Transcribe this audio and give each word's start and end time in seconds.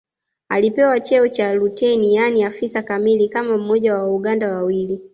Alipewa 0.49 0.99
cheo 0.99 1.27
cha 1.27 1.53
luteni 1.53 2.15
yaani 2.15 2.43
afisa 2.43 2.81
kamili 2.83 3.29
kama 3.29 3.57
mmoja 3.57 3.93
wa 3.93 4.03
Wauganda 4.03 4.51
wawili 4.55 5.09